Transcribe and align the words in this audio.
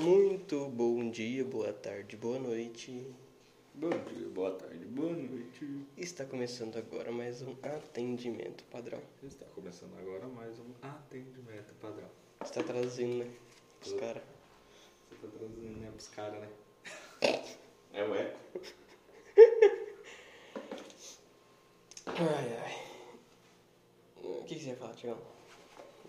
Muito 0.00 0.68
bom 0.70 1.08
dia, 1.10 1.44
boa 1.44 1.72
tarde, 1.72 2.16
boa 2.16 2.40
noite. 2.40 3.06
Bom 3.72 3.90
dia, 3.90 4.28
boa 4.30 4.50
tarde, 4.50 4.84
boa 4.86 5.12
noite. 5.12 5.86
Está 5.96 6.24
começando 6.24 6.76
agora 6.76 7.12
mais 7.12 7.40
um 7.40 7.54
atendimento 7.62 8.64
padrão. 8.64 9.00
Está 9.22 9.46
começando 9.54 9.96
agora 10.00 10.26
mais 10.26 10.58
um 10.58 10.74
atendimento 10.82 11.72
padrão. 11.74 12.10
Está 12.42 12.64
traduzindo, 12.64 13.24
né? 13.24 13.30
Os 13.80 13.90
Tudo. 13.90 14.00
caras. 14.00 14.22
Você 15.08 15.26
tá 15.28 15.38
traduzindo 15.38 15.78
né, 15.78 15.88
pros 15.92 16.08
caras, 16.08 16.40
né? 16.40 16.48
É 17.94 18.02
o 18.02 18.14
eco. 18.14 18.38
Ai, 22.18 22.58
ai. 22.62 22.82
O 24.22 24.44
que, 24.44 24.56
que 24.56 24.62
você 24.62 24.70
ia 24.70 24.76
falar, 24.76 24.94
Tiagão? 24.94 25.18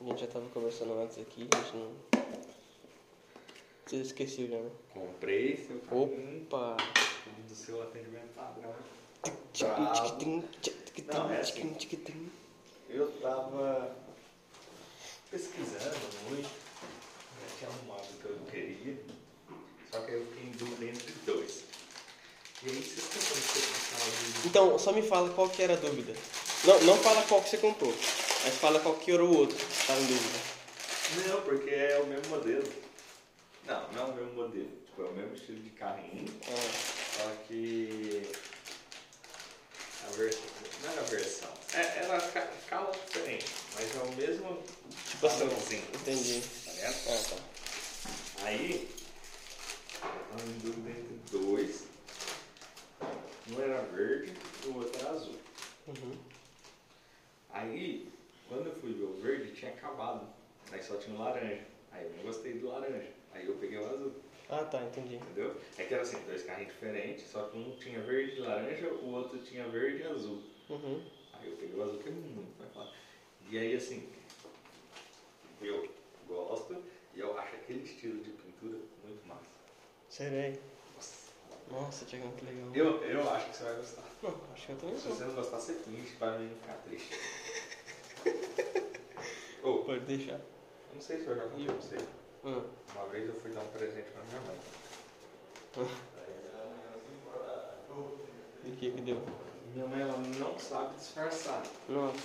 A 0.02 0.04
gente 0.04 0.20
já 0.20 0.28
tava 0.28 0.50
conversando 0.50 1.00
antes 1.00 1.18
aqui, 1.18 1.48
a 1.50 1.58
gente 1.58 1.78
não. 1.78 1.94
Você 3.86 3.96
esqueceu 3.98 4.50
já, 4.50 4.58
né? 4.58 4.70
Comprei 4.94 5.56
seu 5.56 5.80
carrinho 5.80 6.44
Opa! 6.44 6.78
do 7.48 7.56
seu 7.56 7.82
atendimento 7.84 8.34
padrão. 8.36 8.76
Tchiquitim, 9.54 10.44
Não, 11.08 11.32
é 11.32 11.40
assim. 11.40 11.78
Eu 12.90 13.12
tava 13.22 13.96
pesquisando 15.32 15.96
muito, 16.30 16.50
já 16.50 17.58
tinha 17.58 17.70
arrumado 17.70 18.04
o 18.04 18.18
que 18.20 18.26
eu 18.26 18.40
queria, 18.52 18.98
só 19.90 20.02
que 20.02 20.12
eu 20.12 20.26
fiquei 20.28 20.50
em 20.50 20.52
dúvida 20.52 20.86
entre 20.86 21.12
dois. 21.26 21.64
E 21.64 21.64
aí 21.64 21.64
vocês 21.64 21.72
estão 21.72 21.72
falando 21.72 22.52
que 22.52 22.53
Então, 24.46 24.78
só 24.80 24.92
me 24.92 25.02
fala 25.02 25.30
qual 25.32 25.50
que 25.50 25.62
era 25.62 25.74
a 25.74 25.78
dúvida. 25.78 26.14
Não, 26.64 26.82
não 26.82 26.98
fala 26.98 27.22
qual 27.24 27.42
que 27.42 27.50
você 27.50 27.58
comprou, 27.58 27.94
mas 28.44 28.56
fala 28.56 28.80
qual 28.80 28.96
que 28.96 29.12
era 29.12 29.24
o 29.24 29.38
outro 29.38 29.56
que 29.58 29.88
tava 29.88 30.00
em 30.00 30.06
dúvida. 30.06 30.40
Não, 31.28 31.42
porque 31.42 31.70
é 31.70 32.00
o 32.04 32.08
mesmo 32.08 32.28
modelo. 32.30 32.64
Não, 33.66 33.92
não 33.94 34.02
é 34.02 34.06
o 34.06 34.16
mesmo 34.16 34.34
modelo. 34.34 34.70
Tipo, 34.86 35.02
é 35.02 35.06
o 35.06 35.14
mesmo 35.14 35.36
estilo 35.36 35.60
de 35.60 35.70
carrinho, 35.72 36.34
Ah, 36.48 36.72
só 37.18 37.32
que 37.48 38.30
a 40.08 40.16
versão. 40.16 40.42
Não 40.84 40.92
era 40.92 41.02
a 41.02 41.04
versão. 41.06 41.50
É, 41.74 41.80
era 42.04 42.18
a 42.18 42.22
ca- 42.22 42.52
cala 42.70 42.92
diferente, 42.92 43.46
mas 43.76 43.96
é 43.96 44.00
o 44.04 44.12
mesmo 44.16 44.64
tipo 45.10 45.26
assim, 45.28 45.46
entendi. 45.94 46.42
Tá 46.66 46.72
vendo? 46.72 46.96
Ah, 47.10 47.24
tá. 47.30 48.46
Aí, 48.46 48.90
eu 50.04 50.10
tava 50.30 50.44
em 50.50 50.60
dúvida 50.60 50.90
entre 50.92 51.16
dois. 51.32 51.93
Um 53.52 53.62
era 53.62 53.82
verde 53.82 54.34
e 54.66 54.68
o 54.70 54.78
outro 54.78 55.00
era 55.00 55.10
azul. 55.12 55.36
Uhum. 55.88 56.18
Aí, 57.50 58.10
quando 58.48 58.68
eu 58.68 58.76
fui 58.76 58.94
ver 58.94 59.04
o 59.04 59.22
verde, 59.22 59.52
tinha 59.52 59.72
acabado. 59.72 60.28
Aí 60.72 60.82
só 60.82 60.98
tinha 60.98 61.16
o 61.16 61.20
laranja. 61.20 61.66
Aí 61.92 62.06
eu 62.06 62.12
não 62.18 62.24
gostei 62.24 62.54
do 62.54 62.68
laranja. 62.68 63.12
Aí 63.34 63.46
eu 63.46 63.56
peguei 63.56 63.78
o 63.78 63.86
azul. 63.86 64.14
Ah, 64.50 64.64
tá, 64.66 64.82
entendi. 64.84 65.16
Entendeu? 65.16 65.60
É 65.78 65.84
que 65.84 65.94
era 65.94 66.04
assim, 66.04 66.24
dois 66.26 66.44
carrinhos 66.44 66.74
diferentes, 66.74 67.28
só 67.30 67.48
que 67.48 67.58
um 67.58 67.76
tinha 67.78 68.00
verde 68.02 68.38
e 68.38 68.40
laranja, 68.40 68.88
o 68.88 69.12
outro 69.12 69.40
tinha 69.40 69.68
verde 69.68 70.04
e 70.04 70.08
azul. 70.08 70.42
Uhum. 70.70 71.04
Aí 71.34 71.50
eu 71.50 71.58
peguei 71.58 71.76
o 71.76 71.84
azul, 71.84 72.00
que 72.00 72.10
é 72.10 72.12
muito 72.12 72.60
mais 72.60 72.74
fácil. 72.74 72.94
E 73.50 73.58
aí 73.58 73.76
assim, 73.76 74.10
eu 75.62 75.90
gosto 76.28 76.82
e 77.14 77.20
eu 77.20 77.38
acho 77.38 77.56
aquele 77.56 77.84
estilo 77.84 78.24
de 78.24 78.32
pintura 78.32 78.78
muito 79.04 79.28
massa. 79.28 79.50
Aí? 80.22 80.60
Nossa. 81.72 82.06
Tiagão, 82.06 82.32
que 82.32 82.46
legal. 82.46 82.70
Eu, 82.74 83.04
eu 83.04 83.30
acho 83.32 83.50
que 83.50 83.58
você 83.58 83.64
vai 83.64 83.76
gostar. 83.76 84.04
Não, 84.22 84.34
acho 84.54 84.66
que 84.66 84.72
eu 84.72 84.78
também 84.78 84.98
Se 85.00 85.08
vou. 85.08 85.16
você 85.18 85.24
não 85.26 85.34
gostar, 85.36 85.58
você 85.60 85.74
finge 85.74 86.12
pra 86.18 86.38
mim 86.38 86.50
ficar 86.62 86.74
triste. 86.86 87.20
Ô, 89.64 89.80
Pode 89.80 90.02
deixar. 90.02 90.34
eu 90.34 90.40
não 90.96 91.02
sei 91.02 91.18
se 91.22 91.26
eu 91.28 91.36
já 91.36 91.44
contei 91.44 91.66
pra 91.66 91.76
você. 91.76 91.98
Ah, 92.46 92.62
Uma 92.96 93.06
vez 93.10 93.28
eu 93.28 93.36
fui 93.36 93.52
dar 93.52 93.62
um 93.62 93.68
presente 93.68 94.10
pra 94.12 94.24
minha 94.24 94.42
mãe. 94.42 94.58
e 98.66 98.70
o 98.70 98.76
que 98.76 98.92
que 98.92 99.02
deu? 99.02 99.22
Minha 99.74 99.88
mãe 99.88 100.02
ela 100.02 100.18
não 100.18 100.60
sabe 100.60 100.96
disfarçar. 100.96 101.64
Nossa. 101.90 102.18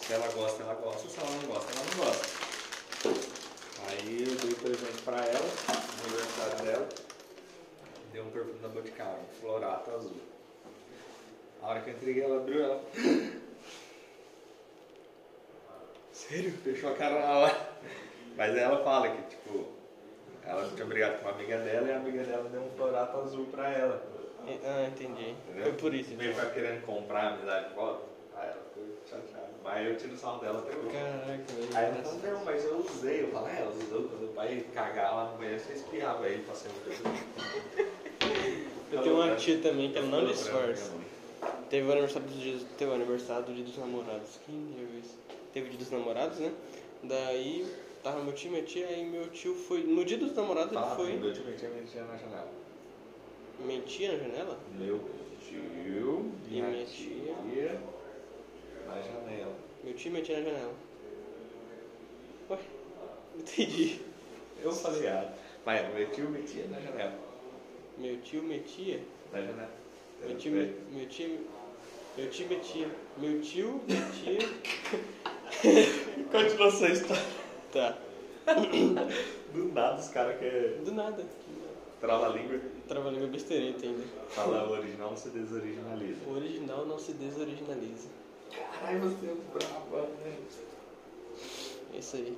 Se 0.00 0.12
ela 0.12 0.26
gosta, 0.32 0.62
ela 0.62 0.74
gosta. 0.74 1.08
Se 1.08 1.18
ela 1.18 1.30
não 1.30 1.42
gosta, 1.48 1.72
ela 1.72 1.84
não 1.84 2.04
gosta. 2.04 2.26
Aí 3.88 4.24
eu 4.28 4.34
dei 4.36 4.54
presente 4.54 5.02
pra 5.02 5.16
ela, 5.24 5.40
no 5.40 6.06
aniversário 6.06 6.64
dela. 6.64 6.88
Dei 8.12 8.20
um 8.20 8.30
perfume 8.30 8.58
da 8.58 8.68
Boticário, 8.68 9.18
um 9.20 9.34
florato 9.40 9.90
azul. 9.90 10.20
A 11.62 11.68
hora 11.68 11.80
que 11.80 11.90
eu 11.90 11.94
entreguei, 11.94 12.22
ela 12.22 12.36
abriu 12.36 12.62
ela. 12.64 12.82
Sério? 16.12 16.52
Fechou 16.62 16.92
a 16.92 16.94
cara 16.94 17.20
na 17.20 17.38
hora. 17.38 17.68
Mas 18.36 18.56
ela 18.56 18.84
fala 18.84 19.08
que, 19.08 19.22
tipo, 19.30 19.66
ela 20.44 20.68
tinha 20.74 20.86
brigado 20.86 21.16
com 21.18 21.22
uma 21.28 21.34
amiga 21.34 21.58
dela 21.58 21.88
e 21.88 21.92
a 21.92 21.96
amiga 21.96 22.24
dela 22.24 22.48
deu 22.50 22.62
um 22.62 22.70
florato 22.70 23.18
azul 23.18 23.46
pra 23.46 23.70
ela. 23.70 24.02
Ah, 24.64 24.86
entendi. 24.88 25.30
Entendeu? 25.30 25.64
Foi 25.64 25.72
por 25.74 25.94
isso, 25.94 26.14
Veio 26.16 26.32
então. 26.32 26.42
pra 26.44 26.52
querendo 26.52 26.84
comprar 26.84 27.22
a 27.22 27.34
amizade 27.34 27.68
de 27.68 27.74
volta. 27.74 28.04
Aí 28.36 28.48
ela 28.48 28.62
ficou 28.62 28.84
chateada. 29.08 29.50
Mas 29.62 29.86
eu 29.86 29.96
tiro 29.96 30.16
sarro 30.16 30.40
dela 30.40 30.58
até 30.58 30.76
hoje. 30.76 30.88
Caraca, 30.90 31.52
velho. 31.52 31.76
Aí 31.76 31.84
ela 31.84 32.02
falou, 32.02 32.20
não, 32.22 32.44
mas 32.44 32.64
eu 32.64 32.78
usei. 32.78 33.22
Eu 33.22 33.28
falei, 33.28 33.54
é, 33.54 33.60
ela 33.60 33.70
usou 33.70 34.08
quando 34.08 34.24
o 34.24 34.34
pai 34.34 34.64
cagar 34.74 35.14
lá 35.14 35.30
no 35.30 35.38
banheiro, 35.38 35.60
você 35.60 35.74
espirrava 35.74 36.28
ele 36.28 36.42
pra 36.42 36.54
cima 36.54 36.74
Eu 38.90 39.02
tenho 39.02 39.14
uma 39.14 39.36
tia 39.36 39.58
também 39.60 39.92
que 39.92 39.98
ela 39.98 40.08
não 40.08 40.26
disfarça. 40.26 40.92
Teve 41.68 41.88
o 41.88 41.92
aniversário 41.92 42.28
do 42.28 42.34
dia, 42.38 42.60
teve 42.76 42.90
o 42.90 42.94
aniversário 42.94 43.44
do 43.44 43.54
dia 43.54 43.64
dos 43.64 43.78
namorados. 43.78 44.38
Que 44.44 44.52
dia 44.52 45.00
isso? 45.00 45.18
Teve 45.52 45.66
o 45.66 45.70
dia 45.70 45.78
dos 45.78 45.90
namorados, 45.90 46.38
né? 46.38 46.52
Daí 47.02 47.66
tava 48.02 48.22
meu 48.22 48.32
tio 48.32 48.48
e 48.48 48.50
minha 48.52 48.62
tia, 48.62 48.86
aí 48.86 49.04
meu 49.04 49.28
tio 49.30 49.54
foi. 49.54 49.82
No 49.82 50.04
dia 50.04 50.18
dos 50.18 50.34
namorados 50.34 50.76
ele 50.76 50.94
foi. 50.94 51.12
Meu 51.14 51.32
tio 51.32 51.44
metia 51.44 51.70
mentia 51.70 52.04
na 52.04 52.16
janela. 52.16 52.48
Mentia 53.60 54.12
na 54.12 54.18
janela? 54.18 54.58
Meu 54.78 55.00
tio 55.40 56.32
E 56.48 56.50
minha 56.50 56.68
minha 56.68 56.84
tia. 56.84 57.80
Na 58.94 59.00
janela. 59.02 59.52
Meu 59.84 59.94
tio 59.94 60.12
metia 60.12 60.38
na 60.38 60.44
janela. 60.50 60.74
Ué, 62.50 62.58
entendi. 63.38 64.00
Eu 64.62 64.72
falei 64.72 65.06
errado. 65.06 65.34
Mas 65.66 65.94
meu 65.94 66.10
tio 66.10 66.28
metia 66.30 66.66
na 66.68 66.80
janela. 66.80 67.14
Meu 67.98 68.20
tio 68.20 68.42
metia. 68.42 69.00
Na 69.32 69.40
janela. 69.40 69.70
Meu 70.24 70.36
tio, 70.36 70.52
me- 70.52 70.74
meu 70.92 71.06
tio, 71.08 71.40
meu 72.16 72.30
tio 72.30 72.48
metia. 72.48 72.88
Meu 73.18 73.40
tio 73.40 73.80
metia. 73.88 74.38
Continua 76.30 76.68
essa 76.68 76.88
história. 76.88 77.22
Tá. 77.72 77.98
Do 79.52 79.64
nada 79.72 80.00
os 80.00 80.08
caras 80.08 80.38
querem 80.38 80.82
Do 80.84 80.92
nada. 80.92 81.24
trava 82.00 82.26
a 82.26 82.28
língua. 82.30 82.58
Trabalhando 82.88 83.30
besteirento 83.30 83.84
ainda. 83.84 84.02
Falar 84.28 84.66
o 84.66 84.72
original 84.72 85.10
não 85.10 85.16
se 85.16 85.28
desoriginaliza. 85.30 86.20
O 86.26 86.34
original 86.34 86.86
não 86.86 86.98
se 86.98 87.12
desoriginaliza. 87.12 88.08
Caralho, 88.52 89.00
você 89.00 89.26
é 89.26 89.34
brava, 89.52 90.08
né? 90.24 90.36
É 91.94 91.98
isso 91.98 92.16
aí. 92.16 92.36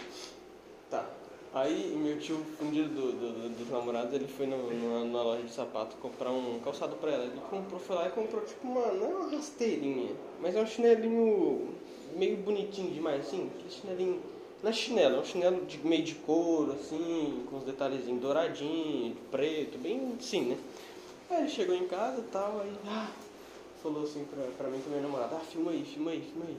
Tá. 0.91 1.08
Aí 1.52 1.94
meu 1.97 2.19
tio, 2.19 2.44
dia 2.72 2.82
do, 2.84 3.12
do, 3.12 3.32
do- 3.32 3.48
dos 3.58 3.70
namorados, 3.70 4.12
ele 4.12 4.26
foi 4.26 4.44
no, 4.47 4.56
numa, 4.75 5.04
numa 5.04 5.22
loja 5.22 5.42
de 5.44 5.52
sapato 5.52 5.97
comprar 5.98 6.30
um 6.30 6.58
calçado 6.64 6.97
pra 6.97 7.12
ela. 7.12 7.25
Ele 7.25 7.41
comprou, 7.48 7.78
foi 7.80 7.94
lá 7.97 8.08
e 8.08 8.10
comprou 8.10 8.42
tipo 8.42 8.66
uma, 8.66 8.86
não 8.92 9.04
é 9.06 9.14
uma 9.14 9.30
rasteirinha, 9.36 10.12
mas 10.41 10.56
é 10.56 10.60
um 10.60 10.66
chinelinho 10.66 11.69
meio 12.16 12.36
bonitinho 12.38 12.91
demais, 12.92 13.20
assim. 13.26 13.48
Aquele 13.54 13.70
chinelinho, 13.70 14.20
não 14.62 14.70
é 14.70 14.72
chinelo, 14.72 15.16
é 15.16 15.20
um 15.20 15.25
chinelo 15.25 15.64
de, 15.64 15.78
meio 15.86 16.02
de 16.02 16.16
couro, 16.16 16.72
assim, 16.72 17.46
com 17.48 17.58
os 17.58 17.64
detalhezinhos 17.64 18.20
douradinhos, 18.20 19.16
preto, 19.31 19.78
bem 19.78 20.12
assim, 20.19 20.41
né? 20.46 20.58
Aí 21.31 21.42
ele 21.42 21.48
chegou 21.48 21.76
em 21.76 21.86
casa 21.86 22.20
e 22.20 22.25
tal, 22.25 22.60
aí 22.60 22.72
ah, 22.88 23.08
falou 23.84 24.03
assim 24.03 24.25
pra, 24.25 24.43
pra 24.56 24.71
mim 24.71 24.81
minha 24.87 25.03
namorada, 25.03 25.37
ah, 25.37 25.41
filma 25.41 25.70
aí, 25.70 25.85
filma 25.85 26.11
aí, 26.11 26.23
filma 26.23 26.47
aí. 26.49 26.56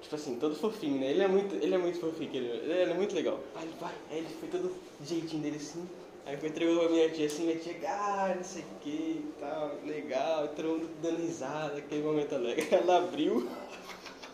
Tipo 0.00 0.14
assim, 0.14 0.38
todo 0.38 0.56
fofinho, 0.56 0.98
né? 0.98 1.10
Ele 1.10 1.22
é 1.22 1.28
muito, 1.28 1.54
ele 1.54 1.74
é 1.74 1.78
muito 1.78 2.00
fofinho, 2.00 2.34
ele, 2.34 2.48
ele 2.48 2.90
é 2.90 2.94
muito 2.94 3.14
legal. 3.14 3.38
Aí 3.54 3.64
ele 3.64 3.74
vai, 3.78 3.92
aí 4.10 4.18
ele 4.18 4.28
foi 4.40 4.48
todo 4.48 4.74
jeitinho 5.04 5.42
dele 5.42 5.56
assim. 5.58 5.86
Aí 6.24 6.38
foi 6.38 6.48
entregou 6.48 6.80
pra 6.80 6.88
minha 6.88 7.10
tia 7.10 7.26
assim, 7.26 7.44
minha 7.44 7.58
tia, 7.58 7.76
ah, 7.86 8.32
não 8.34 8.42
sei 8.42 8.62
o 8.62 8.80
que 8.80 8.88
e 8.88 9.32
tal, 9.38 9.72
legal, 9.84 10.46
e 10.46 10.48
todo 10.48 10.68
mundo 10.68 10.90
dando 11.02 11.20
risada, 11.20 11.76
aquele 11.76 12.02
momento 12.02 12.34
alegre. 12.34 12.66
Ela 12.72 12.96
abriu, 12.96 13.46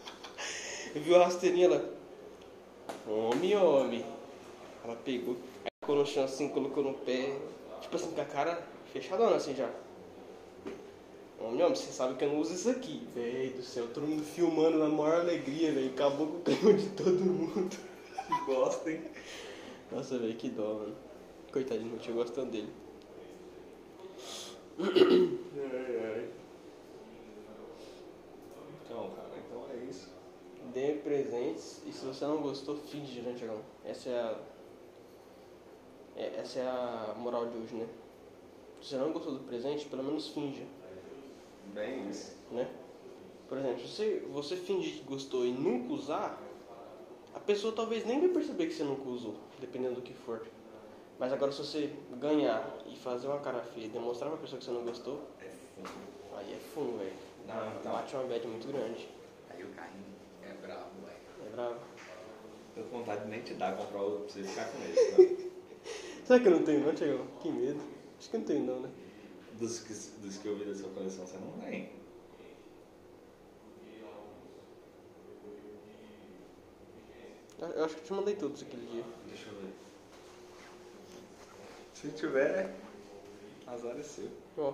viu 0.94 1.17
a 1.17 1.25
rasteirinha, 1.25 1.67
ela, 1.67 1.94
homem, 3.08 3.56
homem. 3.56 4.05
Ela 4.85 4.94
pegou, 5.05 5.37
aí 5.64 5.70
colocou 5.81 6.05
no 6.05 6.06
chão 6.06 6.25
assim, 6.25 6.49
colocou 6.49 6.85
no 6.85 6.94
pé, 6.94 7.37
tipo 7.81 7.96
assim, 7.96 8.12
com 8.12 8.20
a 8.20 8.25
cara 8.25 8.62
fechadona 8.93 9.35
assim 9.35 9.52
já. 9.52 9.69
Homem, 11.38 11.62
homem, 11.62 11.75
você 11.75 11.93
sabe 11.93 12.15
que 12.15 12.25
eu 12.25 12.31
não 12.31 12.41
uso 12.41 12.55
isso 12.55 12.71
aqui, 12.71 13.06
velho 13.15 13.56
do 13.56 13.62
céu. 13.62 13.87
Todo 13.93 14.06
mundo 14.06 14.23
filmando 14.23 14.79
na 14.79 14.88
maior 14.88 15.21
alegria, 15.21 15.71
velho. 15.73 15.91
Acabou 15.91 16.27
com 16.29 16.37
o 16.38 16.41
canhão 16.41 16.77
de 16.77 16.88
todo 16.91 17.25
mundo. 17.25 17.77
que 17.77 18.47
bosta, 18.47 18.91
hein? 18.91 19.03
Nossa, 19.93 20.19
velho, 20.19 20.35
que 20.35 20.49
dó, 20.49 20.75
mano. 20.75 20.97
Coitadinho, 21.53 21.93
não 21.93 21.99
tinha 21.99 22.17
gostando 22.17 22.50
dele. 22.50 22.73
ai, 24.79 24.88
ai. 26.15 26.31
Então, 28.85 29.11
cara, 29.11 29.31
então 29.47 29.65
é 29.73 29.85
isso. 29.91 30.09
Dê 30.73 30.93
presentes 30.94 31.83
e 31.87 31.93
se 31.93 32.05
você 32.05 32.25
não 32.25 32.38
gostou, 32.38 32.77
finge 32.77 33.21
né, 33.21 33.35
Tiagão? 33.37 33.61
Essa 33.85 34.09
é 34.09 34.21
a. 34.21 34.38
É, 36.17 36.41
essa 36.41 36.61
é 36.61 36.67
a 36.67 37.15
moral 37.19 37.47
de 37.47 37.59
hoje, 37.59 37.75
né? 37.75 37.87
Se 38.81 38.91
você 38.91 38.97
não 38.97 39.12
gostou 39.12 39.35
do 39.35 39.41
presente, 39.41 39.87
pelo 39.87 40.03
menos 40.03 40.29
finja. 40.29 40.65
Bem 41.74 42.08
isso. 42.08 42.36
né? 42.50 42.68
Por 43.48 43.58
exemplo, 43.58 43.86
se 43.86 44.18
você, 44.30 44.56
fingir 44.56 44.94
que 44.94 45.04
gostou 45.04 45.44
e 45.46 45.52
nunca 45.52 45.92
usar, 45.92 46.40
a 47.34 47.38
pessoa 47.40 47.72
talvez 47.72 48.04
nem 48.04 48.18
vai 48.20 48.28
perceber 48.30 48.66
que 48.66 48.74
você 48.74 48.82
nunca 48.82 49.08
usou, 49.08 49.36
dependendo 49.60 49.94
do 49.96 50.02
que 50.02 50.12
for. 50.12 50.46
Mas 51.18 51.32
agora 51.32 51.52
se 51.52 51.58
você 51.58 51.92
ganhar 52.18 52.76
e 52.86 52.96
fazer 52.96 53.28
uma 53.28 53.38
cara 53.38 53.60
feia 53.62 53.86
e 53.86 53.88
demonstrar 53.88 54.30
pra 54.30 54.38
pessoa 54.40 54.58
que 54.58 54.64
você 54.64 54.70
não 54.72 54.82
gostou, 54.84 55.20
É 55.40 55.48
fundo. 55.74 55.88
aí 56.36 56.52
é 56.54 56.58
fundo, 56.58 56.98
velho. 56.98 57.12
Então. 57.44 57.92
Bate 57.92 58.16
uma 58.16 58.24
bad 58.24 58.46
muito 58.48 58.66
grande. 58.66 59.08
Aí 59.48 59.62
o 59.62 59.68
carrinho 59.68 60.04
é 60.42 60.52
bravo, 60.66 60.90
velho. 61.04 61.46
É 61.46 61.50
bravo. 61.54 61.76
Tô 62.74 62.82
com 62.82 62.98
vontade 62.98 63.24
de 63.24 63.30
nem 63.30 63.40
te 63.42 63.54
dar, 63.54 63.76
comprar 63.76 64.02
outro 64.02 64.24
pra 64.24 64.32
você 64.34 64.42
ficar 64.42 64.64
com 64.70 64.82
ele. 64.82 65.52
Será 66.24 66.40
que 66.40 66.48
eu 66.48 66.52
não 66.52 66.64
tenho 66.64 66.84
não, 66.84 66.92
Tiagão? 66.94 67.26
Que 67.40 67.48
medo. 67.50 67.80
Acho 68.18 68.28
que 68.28 68.36
eu 68.36 68.40
não 68.40 68.46
tenho 68.46 68.64
não, 68.66 68.80
né? 68.80 68.90
Dos, 69.58 69.81
que, 69.81 69.93
dos 70.20 70.37
que 70.38 70.47
eu 70.49 70.56
vi 70.56 70.64
da 70.67 70.75
sua 70.75 70.91
coleção, 70.91 71.26
você 71.26 71.38
não 71.38 71.53
tem. 71.61 71.91
Eu 77.58 77.85
acho 77.85 77.94
que 77.94 78.00
eu 78.03 78.05
te 78.06 78.12
mandei 78.12 78.35
todos 78.37 78.62
aquele 78.62 78.87
dia. 78.87 79.03
Deixa 79.29 79.47
eu 79.49 79.55
ver. 79.61 79.73
Se 81.94 82.08
tiver, 82.11 82.75
azar 83.67 83.97
é 83.99 84.03
seu. 84.03 84.29
Ó, 84.58 84.73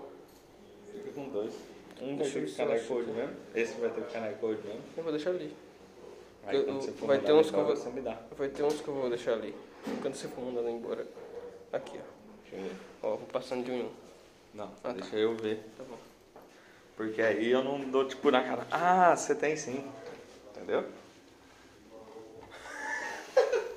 Fica 0.92 1.10
com 1.12 1.28
dois. 1.28 1.52
Um 2.00 2.16
vai 2.16 2.16
Deixa 2.16 2.32
ter 2.32 2.38
eu 2.40 2.44
que 2.44 2.50
ficar 2.50 2.66
na 2.66 2.78
code 2.80 3.10
mesmo. 3.12 3.36
Esse 3.54 3.80
vai 3.80 3.90
ter 3.90 4.00
que 4.00 4.06
ficar 4.08 4.20
na 4.20 4.32
code 4.32 4.62
mesmo. 4.66 4.80
eu 4.96 5.02
vou 5.04 5.12
deixar 5.12 5.30
ali. 5.30 5.56
Aí 6.44 6.56
Eu- 6.56 6.64
quando 6.64 6.80
você 6.82 6.92
for 6.92 7.06
vai 7.06 7.16
mandar 7.18 7.26
ter 7.28 7.32
uns 7.34 7.48
embora, 7.48 7.52
que 7.52 7.70
eu 7.70 7.76
vou- 7.76 7.84
você 7.84 7.90
me 7.90 8.00
dá. 8.00 8.20
Vai 8.36 8.48
ter 8.48 8.62
uns 8.64 8.80
que 8.80 8.88
eu 8.88 8.94
vou 8.94 9.08
deixar 9.08 9.32
ali. 9.34 9.54
Quando 10.02 10.14
você 10.14 10.28
for 10.28 10.44
mandando 10.44 10.68
embora. 10.70 11.06
Aqui, 11.72 11.98
ó. 11.98 12.40
Deixa 12.50 12.56
eu 12.56 12.62
ver. 12.68 12.76
Ó, 13.02 13.08
vou 13.16 13.26
passando 13.28 13.64
de 13.64 13.70
um 13.70 13.74
em 13.74 13.82
um. 13.84 13.90
Não, 14.54 14.68
tá. 14.68 14.92
deixa 14.92 15.16
eu 15.16 15.34
ver. 15.36 15.64
Tá 15.76 15.84
bom. 15.84 15.98
Porque 16.96 17.22
aí 17.22 17.50
eu 17.50 17.64
não 17.64 17.80
dou 17.90 18.06
tipo 18.06 18.30
na 18.30 18.42
cara. 18.42 18.66
Ah, 18.70 19.16
você 19.16 19.34
tem 19.34 19.56
sim. 19.56 19.90
Entendeu? 20.50 20.84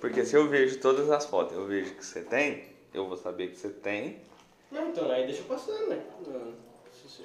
Porque 0.00 0.24
se 0.24 0.34
eu 0.34 0.48
vejo 0.48 0.80
todas 0.80 1.10
as 1.10 1.26
fotos, 1.26 1.54
eu 1.56 1.66
vejo 1.66 1.94
que 1.94 2.04
você 2.04 2.22
tem, 2.22 2.70
eu 2.94 3.06
vou 3.06 3.18
saber 3.18 3.48
que 3.48 3.56
você 3.56 3.68
tem. 3.68 4.18
Não, 4.70 4.88
então, 4.88 5.10
aí 5.10 5.26
deixa 5.26 5.42
eu 5.42 5.46
passar, 5.46 5.78
né? 5.88 6.02
Não, 6.26 6.54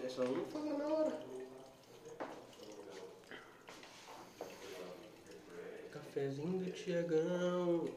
É 0.04 0.10
só 0.10 0.24
não 0.24 0.46
falar 0.46 0.78
na 0.78 0.86
hora. 0.88 1.18
Cafezinho 5.92 6.60
do 6.60 6.72
Tiagão, 6.72 7.88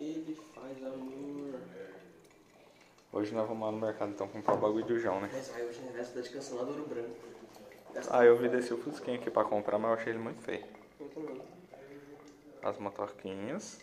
ele 0.00 0.38
faz 0.54 0.84
amor. 0.84 1.60
Hoje 3.10 3.34
nós 3.34 3.48
vamos 3.48 3.64
lá 3.64 3.72
no 3.72 3.78
mercado 3.78 4.10
então 4.12 4.28
comprar 4.28 4.54
o 4.54 4.58
bagulho 4.58 4.84
do 4.84 4.98
João, 4.98 5.18
né? 5.20 5.30
Mas 5.32 5.54
aí 5.54 5.66
hoje 5.66 5.80
é 5.96 6.04
cidade 6.04 6.28
canção 6.28 6.58
lá 6.58 6.64
do 6.64 6.72
Ouro 6.72 6.86
Branco. 6.86 7.16
Ah, 8.10 8.22
eu 8.22 8.36
vi 8.36 8.50
desse 8.50 8.76
Fusquinha 8.76 9.18
aqui 9.18 9.30
pra 9.30 9.44
comprar, 9.44 9.78
mas 9.78 9.90
eu 9.90 9.96
achei 9.96 10.12
ele 10.12 10.18
muito 10.18 10.42
feio. 10.42 10.64
Eu 11.00 11.08
também. 11.08 11.42
As 12.62 12.78
motoquinhas. 12.78 13.80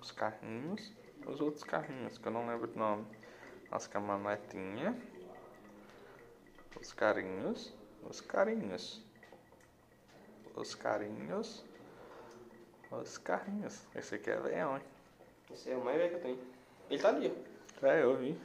Os 0.00 0.12
carrinhos. 0.12 0.92
Os 1.26 1.40
outros 1.40 1.64
carrinhos, 1.64 2.18
que 2.18 2.26
eu 2.26 2.32
não 2.32 2.46
lembro 2.46 2.70
o 2.72 2.78
nome. 2.78 3.04
As 3.70 3.88
caminhonetinhas. 3.88 4.94
Os 6.80 6.92
carinhos. 6.92 7.74
Os 8.08 8.20
carinhos. 8.20 9.02
Os 10.54 10.74
carinhos. 10.76 11.64
Os 12.92 13.18
carrinhos. 13.18 13.82
Esse 13.92 14.14
aqui 14.14 14.30
é 14.30 14.38
leão, 14.38 14.76
hein? 14.76 14.84
Esse 15.52 15.70
é 15.70 15.76
o 15.76 15.84
mais 15.84 15.98
velho 15.98 16.10
que 16.10 16.16
eu 16.16 16.22
tenho. 16.22 16.61
Ele 16.92 17.00
tá 17.00 17.08
ali, 17.08 17.32
ó. 17.82 17.86
É, 17.86 18.02
eu 18.02 18.14
vi. 18.18 18.38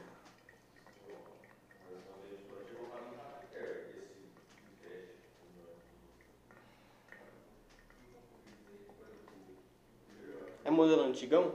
É 10.64 10.70
modelo 10.70 11.02
antigão? 11.02 11.54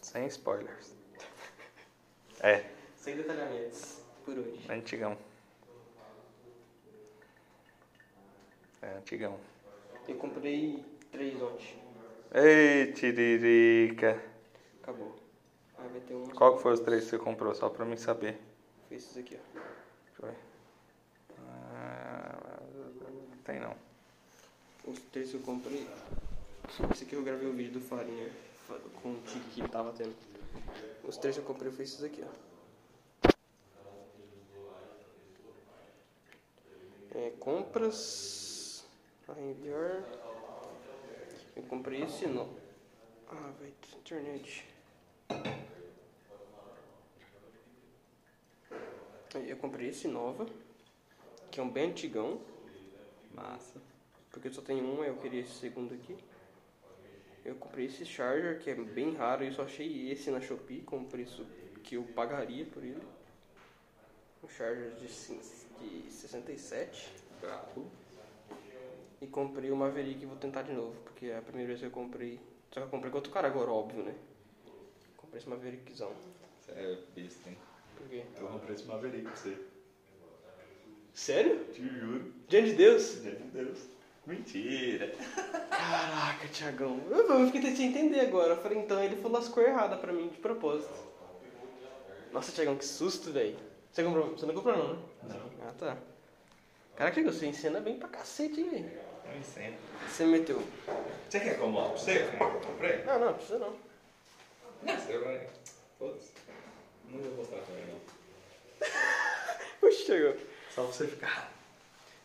Sem 0.00 0.26
spoilers. 0.28 0.94
É, 2.40 2.64
Sem 2.96 3.16
detalhamentos. 3.16 4.02
Por 4.24 4.38
hoje. 4.38 4.64
antigão. 4.70 5.18
É 8.80 8.90
antigão. 8.96 9.40
Eu 10.06 10.14
comprei 10.16 10.84
três 11.10 11.42
ontem. 11.42 11.82
Ei, 12.32 12.92
tiririca. 12.92 14.37
Acabou. 14.88 15.14
Aí 15.76 15.86
vai 15.90 16.00
ter 16.00 16.14
um. 16.14 16.24
Qual 16.30 16.56
que 16.56 16.62
foi 16.62 16.72
os 16.72 16.80
três 16.80 17.04
que 17.04 17.10
você 17.10 17.18
comprou, 17.18 17.54
só 17.54 17.68
pra 17.68 17.84
mim 17.84 17.98
saber? 17.98 18.40
Foi 18.88 18.96
esses 18.96 19.18
aqui, 19.18 19.36
ó. 19.36 19.58
Deixa 20.06 20.22
eu 20.22 20.28
ver. 20.28 20.36
Ah, 21.38 22.38
tem 23.44 23.60
não. 23.60 23.76
Os 24.86 24.98
três 25.12 25.28
que 25.30 25.36
eu 25.36 25.42
comprei. 25.42 25.86
Esse 26.90 27.04
aqui 27.04 27.14
eu 27.14 27.22
gravei 27.22 27.46
o 27.46 27.52
vídeo 27.52 27.72
do 27.74 27.80
Farinha 27.82 28.30
fa- 28.66 28.80
com 29.02 29.10
o 29.12 29.20
tique 29.26 29.50
que 29.50 29.60
ele 29.60 29.68
tava 29.68 29.92
tendo. 29.92 30.14
Os 31.04 31.18
três 31.18 31.36
que 31.36 31.42
eu 31.42 31.46
comprei 31.46 31.70
foi 31.70 31.84
esses 31.84 32.02
aqui, 32.02 32.24
ó. 32.24 33.28
É, 37.14 37.30
compras. 37.38 38.86
Eu 41.54 41.62
comprei 41.64 42.04
esse 42.04 42.26
não. 42.26 42.48
Ah, 43.28 43.52
vai, 43.60 43.70
internet. 43.98 44.77
Eu 49.34 49.56
comprei 49.58 49.88
esse 49.88 50.08
nova, 50.08 50.46
que 51.50 51.60
é 51.60 51.62
um 51.62 51.70
bem 51.70 51.90
antigão. 51.90 52.40
Massa. 53.34 53.80
Porque 54.30 54.50
só 54.50 54.62
tem 54.62 54.82
um, 54.82 55.04
eu 55.04 55.16
queria 55.16 55.40
esse 55.40 55.54
segundo 55.54 55.94
aqui. 55.94 56.16
Eu 57.44 57.54
comprei 57.54 57.86
esse 57.86 58.04
charger, 58.04 58.58
que 58.58 58.70
é 58.70 58.74
bem 58.74 59.14
raro, 59.14 59.44
eu 59.44 59.52
só 59.52 59.62
achei 59.62 60.10
esse 60.10 60.30
na 60.30 60.40
Shopee 60.40 60.82
com 60.82 60.98
o 60.98 61.04
preço 61.04 61.46
que 61.84 61.94
eu 61.94 62.02
pagaria 62.14 62.64
por 62.66 62.82
ele. 62.82 63.02
Um 64.42 64.48
charger 64.48 64.92
de, 64.96 65.06
de 65.06 66.10
67. 66.10 67.12
Bravo. 67.40 67.86
E 69.20 69.26
comprei 69.26 69.70
o 69.70 69.76
Maverick 69.76 70.22
e 70.22 70.26
vou 70.26 70.36
tentar 70.36 70.62
de 70.62 70.72
novo, 70.72 71.00
porque 71.02 71.26
é 71.26 71.38
a 71.38 71.42
primeira 71.42 71.68
vez 71.68 71.80
que 71.80 71.86
eu 71.86 71.90
comprei. 71.90 72.40
Só 72.70 72.80
que 72.80 72.86
eu 72.86 72.90
comprei 72.90 73.10
com 73.10 73.18
outro 73.18 73.32
cara 73.32 73.48
agora, 73.48 73.70
óbvio, 73.70 74.02
né? 74.02 74.14
Comprei 75.28 75.40
esse 75.40 75.48
Maverickzão. 75.50 76.12
Você 76.58 76.72
é 76.72 76.98
besta, 77.14 77.50
hein? 77.50 77.58
Por 77.96 78.08
quê? 78.08 78.22
Eu 78.38 78.46
comprei 78.46 78.74
esse 78.74 78.84
Maverick 78.84 79.24
pra 79.24 79.36
você. 79.36 79.58
Sério? 81.12 81.64
Te 81.66 81.86
juro. 81.86 82.32
Diante 82.48 82.70
de 82.70 82.76
Deus? 82.76 83.16
Meu 83.20 83.34
Deus. 83.34 83.78
Mentira. 84.26 85.12
Caraca, 85.68 86.48
Thiagão. 86.48 86.98
Eu, 87.10 87.28
eu 87.28 87.46
fiquei 87.50 87.76
sem 87.76 87.90
entender 87.90 88.20
agora. 88.20 88.54
Eu 88.54 88.62
falei, 88.62 88.78
então 88.78 89.02
ele 89.02 89.16
falou 89.16 89.38
as 89.38 89.48
cores 89.48 89.68
erradas 89.68 90.00
pra 90.00 90.14
mim, 90.14 90.28
de 90.28 90.38
propósito. 90.38 90.94
Nossa, 92.32 92.50
Thiagão, 92.52 92.76
que 92.76 92.86
susto, 92.86 93.30
velho. 93.30 93.58
Você 93.92 94.02
comprou? 94.02 94.30
Você 94.30 94.46
não 94.46 94.54
comprou 94.54 94.78
não, 94.78 94.94
né? 94.94 95.02
Não. 95.24 95.68
Ah, 95.68 95.74
tá. 95.78 95.98
Caraca, 96.96 97.14
Thiagão, 97.14 97.32
você 97.32 97.46
ensina 97.46 97.80
bem 97.80 97.98
pra 97.98 98.08
cacete, 98.08 98.60
hein, 98.60 98.70
velho. 98.70 98.90
Eu 99.30 99.38
ensino. 99.38 99.76
Você 100.08 100.24
meteu. 100.24 100.62
Você 101.28 101.40
quer 101.40 101.56
que 101.56 101.60
eu 101.60 101.70
você 101.70 102.20
como 102.38 102.50
que 102.50 102.56
eu 102.56 102.70
comprei? 102.70 103.04
Não, 103.04 103.18
não, 103.18 103.34
precisa 103.34 103.58
não. 103.58 103.87
Não, 104.82 104.96
você 104.96 105.18
vai. 105.18 105.46
Foda-se. 105.98 106.32
Não 107.10 107.20
vou 107.20 107.36
mostrar 107.36 107.60
também, 107.60 107.84
não. 107.86 107.98
Oxe, 109.88 110.04
Thiagão. 110.04 110.34
Só 110.74 110.82
pra 110.84 110.92
você 110.92 111.06
ficar. 111.06 111.52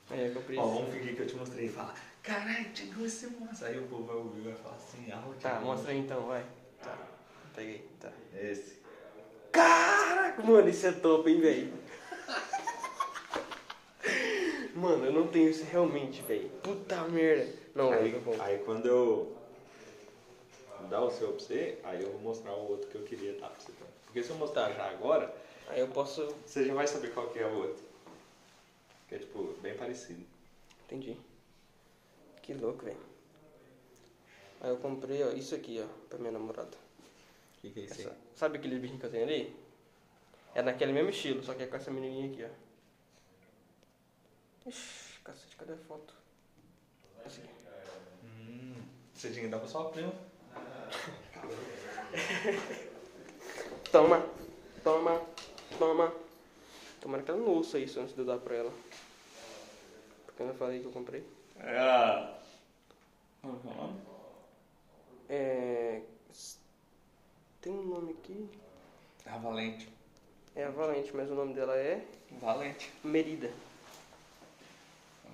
Aí, 0.09 0.27
eu 0.27 0.33
comprei 0.33 0.59
Ó, 0.59 0.65
vamos 0.65 0.93
fingir 0.93 1.15
que 1.15 1.21
eu 1.21 1.27
te 1.27 1.35
mostrei 1.35 1.65
e 1.65 1.69
fala: 1.69 1.93
Caralho, 2.21 2.67
chegou 2.73 3.05
esse 3.05 3.27
moço. 3.27 3.65
Aí 3.65 3.79
o 3.79 3.87
povo 3.87 4.03
vai 4.03 4.15
ouvir 4.15 4.41
e 4.41 4.43
vai 4.43 4.53
falar 4.55 4.75
assim: 4.75 5.11
Ah, 5.11 5.23
o 5.27 5.33
Tá, 5.35 5.59
mostra 5.61 5.91
aí 5.91 5.99
então, 5.99 6.27
vai. 6.27 6.45
Tá. 6.81 6.97
Peguei, 7.55 7.87
tá. 7.99 8.11
Esse. 8.35 8.81
Caraca, 9.51 10.41
mano, 10.43 10.67
isso 10.69 10.87
é 10.87 10.91
top, 10.91 11.29
hein, 11.29 11.39
velho. 11.39 11.73
Mano, 14.75 15.05
eu 15.05 15.13
não 15.13 15.27
tenho 15.27 15.49
isso 15.49 15.63
realmente, 15.65 16.23
velho. 16.23 16.49
Puta 16.63 17.03
merda. 17.03 17.47
Não, 17.75 17.91
Aí, 17.91 18.15
aí 18.39 18.57
quando 18.65 18.87
eu 18.87 19.37
dar 20.83 21.01
o 21.01 21.11
seu 21.11 21.29
pra 21.33 21.39
você, 21.39 21.79
aí 21.83 22.01
eu 22.03 22.11
vou 22.11 22.21
mostrar 22.21 22.53
o 22.53 22.71
outro 22.71 22.87
que 22.89 22.95
eu 22.95 23.03
queria 23.03 23.33
dar 23.39 23.49
pra 23.49 23.59
você 23.59 23.71
também. 23.71 23.93
Porque 24.05 24.23
se 24.23 24.29
eu 24.29 24.35
mostrar 24.37 24.71
já 24.73 24.89
agora, 24.89 25.33
Aí 25.69 25.79
eu 25.79 25.87
posso. 25.87 26.25
você 26.45 26.65
já 26.65 26.73
vai 26.73 26.87
saber 26.87 27.13
qual 27.13 27.29
que 27.29 27.39
é 27.39 27.45
o 27.47 27.55
outro. 27.57 27.83
Que 29.09 29.15
é 29.15 29.19
tipo, 29.19 29.53
bem 29.61 29.75
parecido. 29.75 30.23
Entendi. 30.85 31.17
Que 32.41 32.53
louco, 32.53 32.83
velho. 32.85 32.97
Aí 34.61 34.69
eu 34.69 34.77
comprei, 34.77 35.23
ó, 35.23 35.29
isso 35.31 35.55
aqui, 35.55 35.81
ó, 35.83 36.07
pra 36.09 36.19
minha 36.19 36.31
namorada. 36.31 36.77
O 37.57 37.61
que, 37.61 37.71
que 37.71 37.79
é 37.79 37.83
isso 37.83 38.01
Essa- 38.01 38.15
sabe 38.35 38.57
aquele 38.57 38.77
bichinho 38.79 38.99
que 38.99 39.05
eu 39.05 39.11
tenho 39.11 39.23
ali? 39.23 39.55
É 40.55 40.61
naquele 40.61 40.91
mesmo 40.93 41.09
estilo, 41.09 41.41
só 41.43 41.53
que 41.53 41.63
é 41.63 41.67
com 41.67 41.75
essa 41.75 41.89
menininha 41.91 42.31
aqui, 42.31 42.43
ó. 42.43 42.63
Ixi, 44.69 45.19
cacete, 45.23 45.55
cadê 45.55 45.73
a 45.73 45.77
foto? 45.77 46.13
Assim. 47.25 47.41
Hum, 48.23 48.75
você 49.13 49.29
tinha 49.31 49.43
que 49.45 49.49
dar 49.49 49.59
pra 49.59 49.67
sua 49.67 49.89
prima. 49.89 50.13
Toma, 53.91 54.25
toma, 54.83 55.21
toma. 55.77 56.13
Tomara 56.99 57.21
que 57.21 57.31
ela 57.31 57.39
não 57.39 57.49
ouça 57.49 57.77
isso 57.77 57.99
antes 57.99 58.15
de 58.15 58.21
eu 58.21 58.25
dar 58.25 58.37
pra 58.37 58.55
ela. 58.55 58.73
Porque 60.25 60.41
eu 60.41 60.47
não 60.47 60.55
falei 60.55 60.79
que 60.79 60.85
eu 60.85 60.91
comprei. 60.91 61.23
É. 61.59 62.33
Como 63.41 63.59
é 63.65 63.71
o 63.71 63.75
nome? 63.75 64.01
É. 65.27 66.01
Tem 67.61 67.73
um 67.73 67.83
nome 67.83 68.13
aqui. 68.13 68.49
A 69.25 69.37
Valente. 69.37 69.89
É 70.55 70.63
a 70.63 70.69
Valente, 70.69 71.15
mas 71.15 71.29
o 71.29 71.35
nome 71.35 71.53
dela 71.53 71.75
é 71.75 72.05
Valente. 72.39 72.91
Merida. 73.03 73.51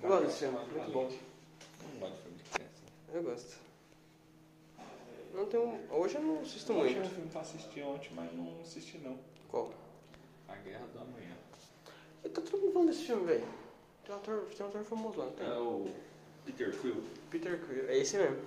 Eu 0.02 0.08
gosto 0.08 0.26
desse 0.26 0.38
filme, 0.38 0.58
muito 0.58 0.90
bom. 0.90 1.10
Não 1.92 2.00
gosto 2.00 2.16
de 2.16 2.22
filme 2.22 2.38
de 2.38 2.44
criança. 2.50 2.82
Eu 3.12 3.22
gosto. 3.22 3.69
Não 5.32 5.46
tem 5.46 5.60
um... 5.60 5.78
Hoje 5.90 6.16
eu 6.16 6.22
não 6.22 6.40
assisto 6.40 6.72
Eu 6.72 6.82
achei 6.82 6.96
um 6.96 6.98
muito. 7.00 7.14
filme 7.14 7.30
pra 7.30 7.40
assistir 7.40 7.82
ontem, 7.82 8.10
mas 8.14 8.32
não 8.32 8.60
assisti 8.60 8.98
não. 8.98 9.18
Qual? 9.48 9.72
A 10.48 10.56
Guerra 10.56 10.86
do 10.92 10.98
Amanhã. 11.00 11.36
E 12.24 12.28
tá 12.28 12.42
todo 12.42 12.60
mundo 12.60 12.72
falando 12.72 12.88
desse 12.88 13.04
filme, 13.04 13.26
velho. 13.26 13.44
Tem 14.04 14.14
um 14.14 14.18
ator, 14.18 14.44
tem 14.56 14.66
um 14.66 14.68
ator 14.68 14.84
famoso 14.84 15.18
lá, 15.18 15.26
não 15.26 15.32
tem? 15.32 15.46
É 15.46 15.58
o 15.58 15.90
Peter 16.44 16.76
Quill. 16.78 17.04
Peter 17.30 17.66
Quill. 17.66 17.88
É 17.88 17.98
esse 17.98 18.16
mesmo. 18.16 18.38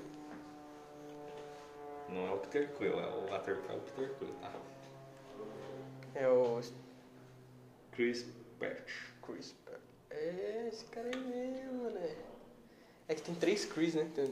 Não 2.09 2.27
é 2.27 2.33
o 2.33 2.37
Peter 2.37 2.69
Quill, 2.77 2.99
é 2.99 3.07
o 3.07 3.33
ator 3.33 3.57
que 3.57 3.71
é 3.71 3.75
o 3.75 3.79
Peter 3.79 4.13
Quill, 4.17 4.33
tá? 4.41 4.51
É 6.15 6.27
o 6.27 6.61
Chris 7.91 8.25
Pratt. 8.59 8.89
Chris. 9.25 9.55
É, 10.11 10.69
esse 10.71 10.85
cara 10.85 11.07
aí 11.07 11.19
mesmo, 11.19 11.89
né? 11.89 12.15
É 13.07 13.15
que 13.15 13.21
tem 13.21 13.33
três 13.35 13.65
Chris, 13.65 13.95
né? 13.95 14.09
Tem 14.13 14.25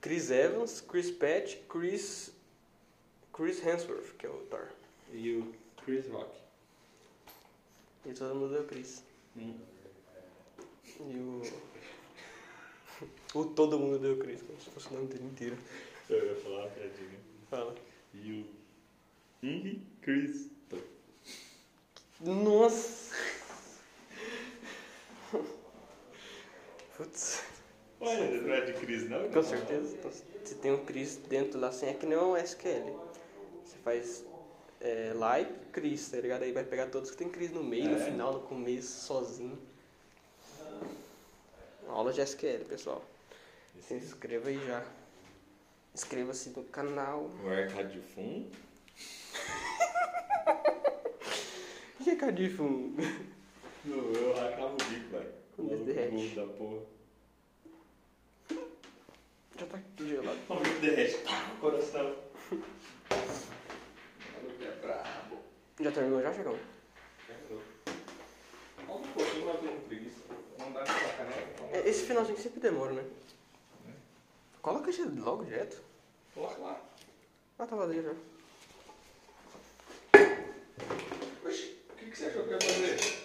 Chris 0.00 0.30
Evans, 0.30 0.80
Chris 0.80 1.10
Pratt, 1.10 1.56
Chris. 1.68 2.32
Chris 3.32 3.64
Hemsworth, 3.64 4.16
que 4.18 4.26
é 4.26 4.28
o 4.28 4.38
Thor. 4.50 4.68
E 5.12 5.36
o 5.36 5.54
Chris 5.84 6.06
Rock. 6.08 6.34
E 8.06 8.12
todo 8.12 8.34
mundo 8.34 8.56
é 8.56 8.60
o 8.60 8.64
Chris. 8.64 9.02
Hum. 9.36 9.58
E 11.00 11.16
o. 11.16 11.42
o 13.38 13.44
todo 13.46 13.78
mundo 13.78 13.98
deu 13.98 14.18
Chris, 14.18 14.42
como 14.42 14.60
se 14.60 14.70
fosse 14.70 14.88
o 14.88 14.92
nome 14.94 15.06
dele 15.08 15.24
inteiro. 15.24 15.58
Eu 16.08 16.26
ia 16.26 16.36
falar 16.36 16.62
uma 16.62 16.70
piadinha. 16.70 17.20
Fala. 17.48 17.74
E 18.14 18.32
o 18.32 19.46
Henry 19.46 19.80
Chris. 20.02 20.50
Nossa! 22.20 23.14
Putz, 26.96 27.42
Olha, 28.00 28.40
não 28.40 28.54
é 28.54 28.60
de 28.62 28.72
Chris 28.74 29.08
não? 29.08 29.28
com 29.30 29.42
certeza. 29.42 29.94
Então, 29.96 30.10
se 30.44 30.54
tem 30.56 30.72
um 30.72 30.84
Chris 30.84 31.16
dentro 31.28 31.60
da 31.60 31.70
senha, 31.70 31.92
é 31.92 31.94
que 31.94 32.06
nem 32.06 32.16
um 32.18 32.36
SQL. 32.36 32.98
Você 33.64 33.76
faz 33.84 34.24
é, 34.80 35.12
like, 35.14 35.52
Chris, 35.72 36.08
tá 36.08 36.16
ligado? 36.18 36.42
Aí 36.42 36.52
vai 36.52 36.64
pegar 36.64 36.86
todos 36.86 37.10
que 37.10 37.16
tem 37.16 37.28
Chris 37.28 37.50
no 37.50 37.62
meio, 37.62 37.90
no 37.90 37.96
É. 37.96 38.04
final, 38.04 38.32
no 38.32 38.40
começo, 38.40 39.06
sozinho. 39.06 39.58
Aula 41.88 42.12
de 42.12 42.20
SQL, 42.22 42.64
pessoal. 42.68 43.04
Se 43.82 43.94
inscreva 43.94 44.48
aí 44.48 44.58
já. 44.66 44.82
Inscreva-se 45.94 46.50
no 46.50 46.64
canal. 46.64 47.24
O 47.24 48.02
fundo. 48.14 48.50
O 52.00 52.02
que 52.02 52.10
é 52.10 52.16
Cadifo? 52.16 52.62
Eu, 53.84 54.12
eu 54.14 54.34
racava 54.34 54.72
o 54.72 54.76
bico, 54.76 55.10
velho. 55.10 55.84
Derrete. 55.84 56.14
Maluco 56.14 56.34
da 56.36 56.46
porra. 56.56 56.80
Já 59.60 59.66
tá 59.66 59.78
gelado. 59.98 60.38
O 60.48 60.56
bico 60.56 60.80
derrete. 60.80 61.18
Tá, 61.18 61.52
o 61.54 61.60
coração. 61.60 62.16
É 64.62 64.70
brabo. 64.80 65.36
Já 65.78 65.92
terminou 65.92 66.22
já, 66.22 66.32
Chegão? 66.32 66.56
Olha 68.88 68.98
um 68.98 69.02
pouquinho, 69.12 69.46
mas 69.46 69.54
eu 69.56 69.60
tô 69.60 69.68
com 69.68 69.80
preguiça. 69.88 70.20
Não 70.58 70.72
dá 70.72 70.80
pra 70.82 70.94
caneca. 70.94 71.46
então- 71.54 71.68
É, 71.72 71.88
Esse 71.88 72.06
finalzinho 72.06 72.38
sempre 72.38 72.60
demora, 72.60 72.92
né? 72.92 73.04
Coloca 74.62 74.88
esse 74.88 75.02
logo 75.02 75.44
direto. 75.44 75.82
Coloca 76.34 76.58
lá. 76.60 76.80
Ah, 77.58 77.66
tá 77.66 77.76
vazio 77.76 78.02
já. 78.02 78.14
Oxi, 81.46 81.76
o 81.90 81.94
que, 81.96 82.06
que 82.06 82.16
você 82.18 82.24
achou 82.26 82.44
que 82.44 82.50
ia 82.50 82.60
fazer? 82.60 83.20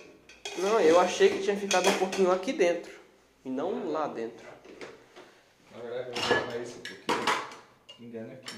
Não, 0.57 0.79
eu 0.81 0.99
achei 0.99 1.29
que 1.29 1.43
tinha 1.43 1.55
ficado 1.57 1.87
um 1.89 1.97
pouquinho 1.97 2.31
aqui 2.31 2.51
dentro. 2.51 2.93
E 3.45 3.49
não 3.49 3.89
lá 3.91 4.07
dentro. 4.07 4.45
Verdade, 5.95 6.09
eu 6.09 6.23
vou 6.23 6.37
colocar 6.39 6.57
isso 6.57 6.79
pouquinho. 6.79 7.25
Engana 8.01 8.33
aqui. 8.33 8.53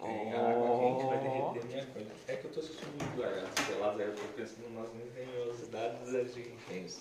Tem 0.00 0.32
água 0.32 0.78
quente, 0.78 1.06
vai 1.06 1.18
derreter 1.18 1.64
minha 1.66 1.86
coisa. 1.86 2.10
É 2.28 2.36
que 2.36 2.44
eu 2.44 2.52
tô 2.52 2.60
assistindo 2.60 3.02
muito 3.02 3.20
Largados 3.20 3.66
Pelados, 3.66 4.00
aí 4.00 4.06
eu 4.06 4.14
tô 4.14 4.22
pensando 4.36 4.70
nas 4.70 4.88
engenhosidades 4.94 6.12
das 6.12 6.36
engenhos. 6.36 7.00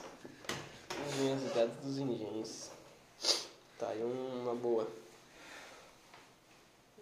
Universidade 1.19 1.71
dos 1.83 1.97
Engenhos. 1.99 2.71
Tá, 3.77 3.89
aí 3.89 4.03
uma 4.03 4.55
boa. 4.55 4.87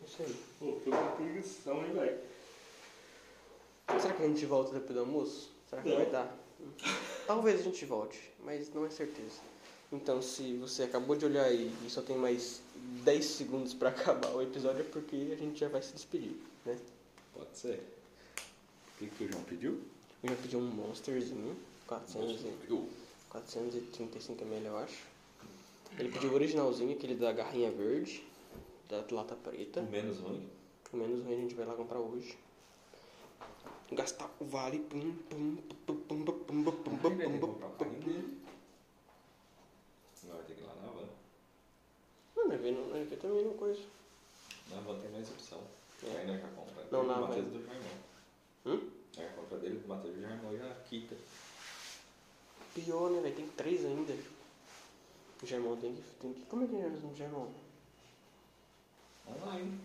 Isso 0.05 0.21
aí. 0.21 0.35
Pô, 0.59 0.81
tô 0.83 0.91
com 0.91 1.15
preguição, 1.15 1.85
hein, 1.85 1.93
velho? 1.93 2.19
Será 4.01 4.13
que 4.13 4.23
a 4.23 4.27
gente 4.27 4.45
volta 4.45 4.73
depois 4.73 4.93
do 4.93 4.99
almoço? 4.99 5.51
Será 5.69 5.81
que 5.81 5.89
Não. 5.89 5.95
vai 5.95 6.05
dar? 6.07 6.37
Talvez 7.25 7.61
a 7.61 7.63
gente 7.63 7.85
volte, 7.85 8.33
mas 8.43 8.73
não 8.73 8.85
é 8.85 8.89
certeza. 8.89 9.39
Então, 9.91 10.21
se 10.21 10.53
você 10.57 10.83
acabou 10.83 11.15
de 11.15 11.25
olhar 11.25 11.45
aí 11.45 11.73
e 11.85 11.89
só 11.89 12.01
tem 12.01 12.15
mais 12.17 12.61
10 13.03 13.25
segundos 13.25 13.73
pra 13.73 13.89
acabar 13.89 14.29
o 14.35 14.41
episódio, 14.41 14.81
é 14.81 14.83
porque 14.83 15.15
a 15.33 15.35
gente 15.35 15.59
já 15.59 15.67
vai 15.67 15.81
se 15.81 15.93
despedir, 15.93 16.35
né? 16.65 16.77
Pode 17.33 17.57
ser. 17.57 17.81
O 18.95 18.99
que, 18.99 19.07
que 19.09 19.23
o 19.25 19.31
João 19.31 19.43
pediu? 19.45 19.81
Eu 20.21 20.29
já 20.29 20.35
pedi 20.35 20.57
um 20.57 20.61
Monsterzinho, 20.61 21.55
400 21.87 22.41
e- 22.41 22.53
Eu. 22.69 22.87
435ml, 23.31 24.65
eu 24.65 24.77
acho. 24.77 24.97
Ele 25.97 26.09
pediu 26.11 26.31
o 26.31 26.33
originalzinho, 26.35 26.93
aquele 26.93 27.15
da 27.15 27.31
garrinha 27.31 27.71
verde, 27.71 28.23
da 28.87 29.03
lata 29.11 29.35
preta. 29.35 29.81
O 29.81 29.89
menos 29.89 30.19
ruim. 30.19 30.47
O 30.93 30.97
menos 30.97 31.23
ruim 31.23 31.33
a 31.33 31.37
gente 31.41 31.55
vai 31.55 31.65
lá 31.65 31.73
comprar 31.75 31.99
hoje. 31.99 32.37
Gastar 33.91 34.29
o 34.39 34.45
vale. 34.45 34.79
Pum, 34.79 35.13
pum, 35.29 35.55
pum, 35.55 35.75
pum, 35.85 35.95
pum, 35.97 36.23
pum, 36.25 36.63
pum, 36.63 36.71
pum, 36.71 36.97
pum, 36.97 37.17
ter 37.17 37.27
que 37.31 37.39
pum, 37.39 37.39
comprar 37.39 37.67
o 37.67 37.69
pum, 37.71 37.77
carrinho 37.85 38.01
pum. 38.01 38.11
dele. 38.11 38.37
Não 40.27 40.35
vai 40.35 40.43
ter 40.45 40.53
que 40.55 40.61
ir 40.61 40.65
lá 40.65 40.75
na 40.75 40.91
van. 40.91 41.07
Não, 42.61 42.71
na 42.71 42.87
V 42.87 42.99
não- 42.99 43.05
V 43.05 43.15
também 43.17 43.45
não 43.45 43.53
coisa. 43.53 43.81
Na 44.69 44.79
van 44.81 44.99
tem 44.99 45.09
mais 45.11 45.29
opção. 45.29 45.61
É. 46.03 46.17
Aí 46.17 46.27
nós 46.27 46.41
já 46.41 46.47
compra. 46.49 46.85
Não, 46.91 47.01
do 47.01 47.07
na 47.07 47.13
van. 47.21 47.27
do 47.41 47.65
Jaimão. 47.65 47.97
Hum? 48.65 48.89
Aí 49.17 49.25
a 49.25 49.29
compra 49.33 49.57
dele 49.59 49.79
do 49.79 49.87
Matheus 49.87 50.15
do 50.15 50.21
Jaimão 50.21 50.57
já 50.57 50.73
quita. 50.89 51.15
Pior, 52.75 53.09
né, 53.11 53.21
velho? 53.21 53.35
Tem 53.35 53.47
três 53.49 53.85
ainda. 53.85 54.13
O 55.41 55.45
Germão 55.45 55.75
tem 55.77 55.95
que, 55.95 56.01
tem 56.21 56.33
que. 56.33 56.41
Como 56.45 56.63
é 56.63 56.67
que 56.67 56.75
é 56.75 56.87
no 56.89 57.15
Germão? 57.15 57.49
Online. 59.27 59.79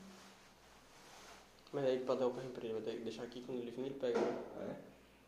Mas 1.73 1.85
aí 1.87 1.99
pra 2.01 2.15
dar 2.15 2.27
o 2.29 2.35
carrinho 2.35 2.53
pra 2.53 2.65
ele, 2.65 2.75
vai 2.75 2.83
ter 2.83 2.97
que 2.99 3.05
deixar 3.05 3.23
aqui 3.25 3.41
quando 3.43 3.59
ele 3.59 3.71
vir 3.71 3.83
ele 3.87 3.95
pega. 3.95 4.19
né? 4.21 4.43
É. 4.71 4.77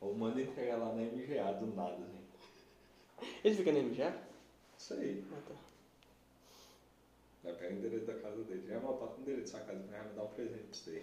Ou 0.05 0.15
manda 0.15 0.41
entregar 0.41 0.77
lá 0.77 0.87
na 0.95 1.03
MGA 1.03 1.53
do 1.55 1.67
nada, 1.75 1.95
assim. 1.95 3.27
Ele 3.43 3.55
fica 3.57 3.73
na 3.73 3.81
MGA? 3.81 4.17
Isso 4.79 4.95
aí. 4.95 5.25
Ah, 5.33 5.41
tá. 5.49 5.55
Vai 7.47 7.55
pegar 7.55 7.75
o 7.75 7.79
endereço 7.79 8.07
da 8.07 8.15
casa 8.15 8.43
dele. 8.43 8.67
Já 8.67 8.75
é 8.75 8.79
uma 8.79 8.95
passa 8.95 9.15
o 9.19 9.21
endereço 9.21 9.53
da 9.53 9.59
sua 9.59 9.67
casa, 9.69 9.85
vai 9.89 10.09
me 10.09 10.15
dar 10.15 10.23
um 10.25 10.29
presente 10.29 10.65
pra 10.65 10.73
você. 10.73 11.03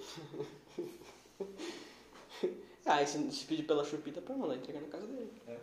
Ah, 2.85 3.01
e 3.01 3.07
se, 3.07 3.31
se 3.31 3.45
pedir 3.45 3.63
pela 3.63 3.85
chupita 3.85 4.21
pra 4.21 4.35
mandar 4.35 4.57
entregar 4.57 4.81
na 4.81 4.89
casa 4.89 5.07
dele. 5.07 5.31
É. 5.47 5.57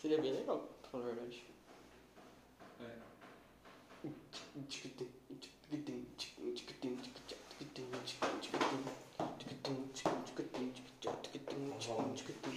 Seria 0.00 0.18
bem 0.18 0.32
legal, 0.32 0.66
pra 0.80 0.90
falar 0.90 1.04
a 1.04 1.06
verdade. 1.08 1.44
É. 2.80 2.96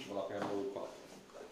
Vou 0.06 0.16
lá 0.16 0.22
pegar 0.22 0.46
meu 0.46 0.70
copo. 0.72 0.88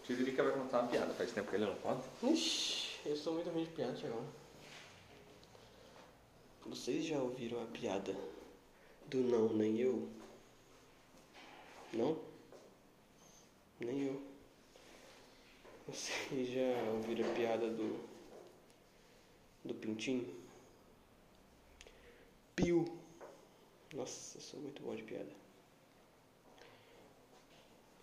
Tiririca 0.03 0.43
vai 0.43 0.53
contar 0.53 0.81
uma 0.81 0.87
piada, 0.89 1.13
faz 1.13 1.31
tempo 1.31 1.47
que 1.47 1.55
ele 1.57 1.67
não 1.67 1.75
conta. 1.75 2.03
Ixi, 2.23 3.01
eu 3.05 3.15
sou 3.15 3.33
muito 3.35 3.51
ruim 3.51 3.65
de 3.65 3.69
piada, 3.69 3.93
Thiagão. 3.93 4.25
Vocês 6.85 7.03
já 7.03 7.17
ouviram 7.17 7.63
a 7.63 7.65
piada 7.65 8.15
do 9.07 9.17
não, 9.17 9.49
nem 9.51 9.79
eu? 9.79 10.07
Não? 11.91 12.15
Nem 13.79 14.03
eu. 14.03 14.21
Vocês 15.87 16.47
já 16.47 16.91
ouviram 16.91 17.27
a 17.27 17.33
piada 17.33 17.67
do. 17.71 18.07
do 19.63 19.73
pintinho? 19.73 20.31
Pio. 22.55 22.85
Nossa, 23.91 24.37
eu 24.37 24.41
sou 24.41 24.59
muito 24.59 24.83
bom 24.83 24.95
de 24.95 25.01
piada. 25.01 25.31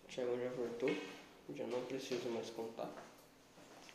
O 0.03 0.07
Thiagão 0.09 0.37
já 0.37 0.49
voltou, 0.49 0.89
já 1.55 1.65
não 1.67 1.85
preciso 1.85 2.27
mais 2.31 2.49
contar. 2.49 2.93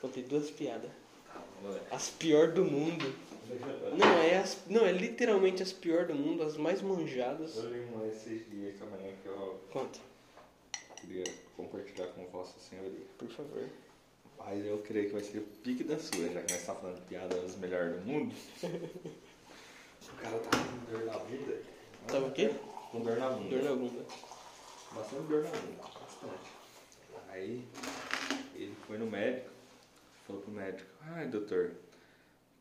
Contei 0.00 0.23
duas 0.23 0.50
piadas. 0.50 1.07
Tá. 1.32 1.42
As 1.90 2.11
pior 2.11 2.52
do 2.52 2.64
mundo. 2.64 3.14
Não, 3.97 4.23
é 4.23 4.37
as, 4.38 4.58
não, 4.68 4.85
é 4.85 4.92
literalmente 4.92 5.62
as 5.62 5.73
pior 5.73 6.06
do 6.06 6.14
mundo, 6.14 6.42
as 6.42 6.56
mais 6.56 6.82
manjadas. 6.82 7.56
Eu 7.56 7.70
li 7.70 7.80
uma 7.92 8.06
esses 8.06 8.49
dias 8.50 8.78
também 8.78 9.14
que 9.23 9.28
eu 9.28 9.58
Conta, 9.73 9.99
queria 11.00 11.25
compartilhar 11.56 12.08
com 12.08 12.26
Vossa 12.26 12.58
Senhoria. 12.61 13.06
por 13.16 13.28
favor. 13.28 13.68
Mas 14.38 14.64
eu 14.64 14.78
creio 14.78 15.06
que 15.06 15.12
vai 15.14 15.23
ser 15.23 15.38
o 15.38 15.42
pique 15.64 15.82
da 15.82 15.99
sua, 15.99 16.28
já 16.28 16.40
que 16.42 16.52
nós 16.52 16.61
estamos 16.61 16.80
falando 16.80 16.97
de 16.97 17.02
piadas 17.06 17.56
melhores 17.56 17.97
do 17.97 18.06
mundo. 18.06 18.35
o 18.62 20.16
cara 20.23 20.38
tá 20.38 20.50
com 20.58 20.92
dor 20.92 21.04
na 21.06 21.18
bunda. 21.18 21.62
Tava 22.06 22.26
o 22.26 22.32
quê? 22.32 22.50
Com 22.92 23.00
dor 23.00 23.16
na 23.16 23.30
bunda. 23.30 23.49
Dor 23.56 23.62
na 23.64 23.75
bunda. 23.76 24.04
Bastante 24.94 25.23
dor 25.26 25.42
na 25.42 25.50
bunda, 25.50 25.82
bastante. 25.82 26.50
Aí 27.30 27.64
ele 28.54 28.75
foi 28.87 28.99
no 28.99 29.06
médico, 29.06 29.50
falou 30.28 30.42
pro 30.42 30.52
médico, 30.52 30.90
ai 31.00 31.26
doutor, 31.26 31.73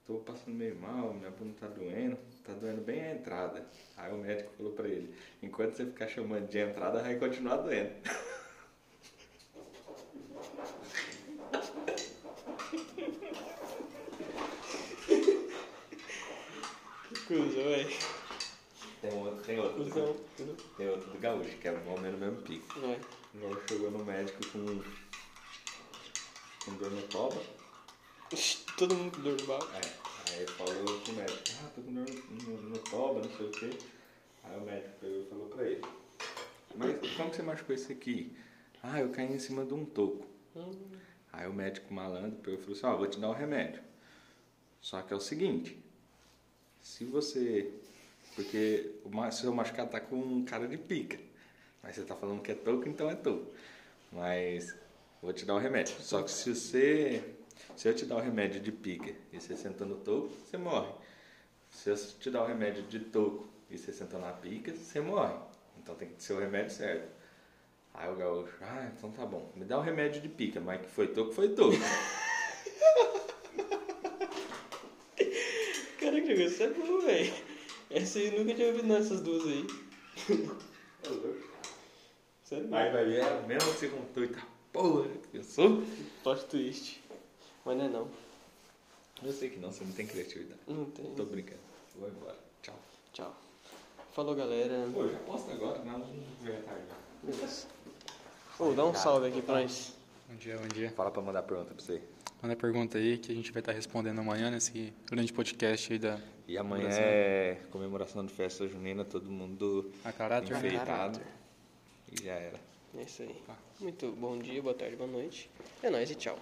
tô 0.08 0.16
passando 0.20 0.56
meio 0.56 0.76
mal, 0.78 1.14
minha 1.14 1.30
bunda 1.30 1.54
tá 1.60 1.68
doendo, 1.68 2.18
tá 2.46 2.54
doendo 2.54 2.82
bem 2.82 3.02
a 3.02 3.16
entrada. 3.16 3.68
Aí 3.98 4.14
o 4.14 4.18
médico 4.18 4.54
falou 4.56 4.72
pra 4.72 4.88
ele, 4.88 5.14
enquanto 5.44 5.76
você 5.76 5.86
ficar 5.86 6.08
chamando 6.08 6.48
de 6.48 6.60
entrada, 6.60 7.04
vai 7.04 7.18
continuar 7.18 7.58
doendo. 7.58 7.92
Que 17.10 17.20
coisa, 17.28 17.60
ué. 17.60 17.88
Tem 19.02 19.14
outro, 19.14 19.44
tem 19.44 19.60
outro. 19.60 19.84
Cusão. 19.84 20.16
Tem 20.78 20.90
outro 20.90 21.12
do 21.12 21.20
gaúcho, 21.20 21.58
que 21.58 21.68
é 21.68 21.72
mais 21.72 21.88
ou 21.88 22.00
menos 22.00 22.18
o 22.18 22.26
mesmo 22.26 22.42
pico. 22.44 22.80
O 22.80 23.40
gaúcho 23.40 23.68
chegou 23.68 23.92
no 23.92 24.06
médico 24.06 24.40
com, 24.52 24.82
com 26.68 26.76
dor 26.76 26.92
no 26.92 27.02
toba. 27.04 27.42
Todo 28.78 28.94
mundo 28.94 29.16
com 29.16 29.22
dor 29.22 29.40
no 29.40 29.48
balde. 29.48 29.68
É, 29.74 30.40
aí 30.40 30.48
falou 30.48 31.00
pro 31.00 31.14
médico, 31.14 31.40
ah, 31.64 31.70
tô 31.74 31.82
com 31.82 31.94
dor 31.94 32.06
no, 32.30 32.62
no, 32.62 32.78
toba, 32.80 33.22
não 33.22 33.38
sei 33.38 33.46
o 33.48 33.52
quê. 33.52 33.78
Aí 34.44 34.58
o 34.58 34.62
médico 34.62 34.94
pegou 35.00 35.22
e 35.22 35.26
falou 35.26 35.48
pra 35.48 35.64
ele, 35.64 35.82
mas 36.76 37.16
como 37.16 37.30
que 37.30 37.36
você 37.38 37.42
machucou 37.42 37.76
isso 37.76 37.92
aqui? 37.92 38.36
Ah, 38.84 39.00
eu 39.00 39.10
caí 39.10 39.32
em 39.34 39.40
cima 39.40 39.66
de 39.66 39.74
um 39.74 39.86
toco. 39.86 40.26
Hum, 40.56 40.72
Aí 41.32 41.48
o 41.48 41.54
médico 41.54 41.94
malandro 41.94 42.38
pegou 42.40 42.60
e 42.60 42.62
falou 42.62 42.78
assim, 42.78 42.86
ó, 42.86 42.98
vou 42.98 43.08
te 43.08 43.20
dar 43.20 43.30
um 43.30 43.34
remédio. 43.34 43.82
Só 44.82 45.02
que 45.02 45.14
é 45.14 45.16
o 45.16 45.22
seguinte, 45.22 45.80
se 46.82 47.06
você... 47.06 47.72
Porque 48.36 48.92
o 49.04 49.32
seu 49.32 49.54
machucado 49.54 49.90
tá 49.90 50.00
com 50.00 50.46
cara 50.46 50.68
de 50.68 50.78
pica. 50.78 51.18
Mas 51.82 51.96
você 51.96 52.04
tá 52.04 52.16
falando 52.16 52.42
que 52.42 52.52
é 52.52 52.56
toco, 52.56 52.88
então 52.88 53.10
é 53.10 53.16
toco. 53.16 53.52
Mas 54.12 54.76
vou 55.28 55.34
te 55.34 55.46
dar 55.46 55.56
o 55.56 55.58
remédio. 55.58 55.94
Só 56.00 56.24
que 56.24 56.32
se 56.32 56.56
você... 56.56 57.22
Se 57.76 57.90
eu 57.90 57.94
te 57.94 58.06
dar 58.06 58.16
o 58.16 58.22
remédio 58.22 58.62
de 58.62 58.72
pica 58.72 59.14
e 59.34 59.42
você 59.42 59.58
senta 59.58 59.84
no 59.84 59.98
toco, 59.98 60.30
você 60.30 60.58
morre. 60.58 60.90
Se 61.70 61.90
eu 61.90 61.98
te 61.98 62.32
dar 62.32 62.44
o 62.44 62.46
remédio 62.48 62.84
de 62.84 63.02
toco 63.02 63.46
e 63.70 63.78
você 63.78 63.92
senta 63.92 64.18
na 64.18 64.32
pica, 64.32 64.74
você 64.74 65.02
morre. 65.02 65.36
Então 65.78 65.96
tem 65.96 66.08
que 66.08 66.24
ser 66.24 66.32
o 66.32 66.40
remédio 66.40 66.72
certo. 66.72 67.12
Aí 67.94 68.10
o 68.10 68.16
gaúcho, 68.16 68.54
ah, 68.62 68.90
então 68.96 69.12
tá 69.12 69.26
bom. 69.26 69.52
Me 69.54 69.66
dá 69.66 69.78
o 69.78 69.82
remédio 69.82 70.22
de 70.22 70.30
pica, 70.30 70.62
mas 70.62 70.80
que 70.80 70.88
foi 70.88 71.10
toco, 71.10 71.34
foi 71.34 71.50
toco. 71.50 71.76
Caraca, 76.00 76.26
negócio 76.26 76.64
é 76.64 76.70
bom, 76.70 77.02
velho. 77.02 77.34
Essa 77.90 78.20
aí 78.20 78.28
eu 78.28 78.40
nunca 78.40 78.54
tinha 78.56 78.68
ouvido 78.68 78.88
nessas 78.88 79.20
duas 79.20 79.44
aí. 79.46 79.68
Sério? 82.44 82.74
Aí 82.74 82.92
vai 82.94 83.06
ver, 83.06 83.24
é 83.24 83.42
mesmo 83.46 83.74
que 83.74 83.80
você 83.80 83.90
contou 83.90 84.24
e 84.24 84.30
tá, 84.30 84.48
porra, 84.82 85.08
que 85.10 85.28
pensou? 85.30 85.84
Plot 86.24 86.46
twist. 86.46 87.02
Mas 87.66 87.78
não 87.78 87.86
é 87.86 87.90
não. 87.90 88.08
Eu 89.24 89.34
sei 89.34 89.50
que 89.50 89.60
não, 89.60 89.72
você 89.72 89.84
não 89.84 89.92
tem 89.92 90.06
criatividade. 90.06 90.60
Não 90.68 90.86
tem. 90.86 91.06
Tô 91.16 91.26
brincando. 91.26 91.60
Vou 91.96 92.08
embora. 92.08 92.36
Tchau. 92.62 92.76
Tchau. 93.13 93.36
Falou, 94.13 94.36
galera. 94.36 94.88
Pô, 94.94 95.08
já 95.08 95.18
posta 95.20 95.52
agora, 95.52 95.84
não, 95.84 96.00
não 96.00 96.08
vai 96.42 96.62
tarde. 96.62 96.82
Beleza. 97.24 97.68
Ô, 98.60 98.72
dá 98.74 98.86
um 98.86 98.94
salve 98.94 99.28
aqui 99.28 99.42
pra 99.42 99.56
nós. 99.62 99.94
Bom 100.30 100.36
dia, 100.36 100.58
bom 100.58 100.68
dia. 100.68 100.92
Fala 100.92 101.10
pra 101.12 101.22
mandar 101.22 101.44
pergunta 101.44 101.74
pra 101.74 101.84
você. 101.84 102.02
Manda 102.42 102.56
pergunta 102.56 102.98
aí 103.00 103.18
que 103.18 103.32
a 103.32 103.36
gente 103.36 103.52
vai 103.52 103.62
estar 103.62 103.72
respondendo 103.72 104.20
amanhã 104.20 104.52
nesse 104.52 104.94
grande 105.10 105.34
podcast 105.34 105.92
aí 105.92 105.98
da 105.98 106.20
E 106.48 106.56
amanhã 106.58 106.84
Brasil. 106.84 107.04
é 107.04 107.58
comemoração 107.72 108.24
de 108.26 108.32
festa 108.32 108.68
junina, 108.68 109.04
todo 109.04 109.30
mundo 109.30 109.92
A 110.06 110.12
Caráter. 110.12 110.56
enfeitado. 110.56 111.20
E 112.12 112.24
já 112.24 112.34
era. 112.34 112.60
É 112.95 113.04
isso 113.04 113.21
aí. 113.21 113.36
Tá. 113.45 113.56
Muito 113.80 114.12
bom 114.13 114.38
dia, 114.38 114.62
boa 114.62 114.76
tarde, 114.76 114.95
boa 114.95 115.10
noite. 115.10 115.50
É 115.84 115.89
nóis 115.89 116.10
e 116.10 116.15
tchau. 116.15 116.38